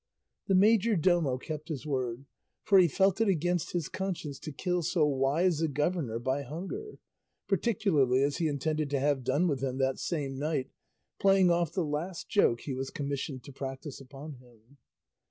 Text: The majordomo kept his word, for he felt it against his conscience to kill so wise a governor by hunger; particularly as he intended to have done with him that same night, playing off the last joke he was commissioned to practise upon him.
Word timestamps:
The 0.47 0.55
majordomo 0.55 1.37
kept 1.37 1.69
his 1.69 1.85
word, 1.85 2.25
for 2.63 2.79
he 2.79 2.87
felt 2.87 3.21
it 3.21 3.27
against 3.27 3.73
his 3.73 3.87
conscience 3.87 4.39
to 4.39 4.51
kill 4.51 4.81
so 4.81 5.05
wise 5.05 5.61
a 5.61 5.67
governor 5.67 6.17
by 6.17 6.41
hunger; 6.41 6.97
particularly 7.47 8.23
as 8.23 8.37
he 8.37 8.47
intended 8.47 8.89
to 8.89 8.99
have 8.99 9.23
done 9.23 9.47
with 9.47 9.61
him 9.63 9.77
that 9.77 9.99
same 9.99 10.39
night, 10.39 10.71
playing 11.19 11.51
off 11.51 11.73
the 11.73 11.85
last 11.85 12.27
joke 12.27 12.61
he 12.61 12.73
was 12.73 12.89
commissioned 12.89 13.43
to 13.43 13.53
practise 13.53 14.01
upon 14.01 14.37
him. 14.37 14.77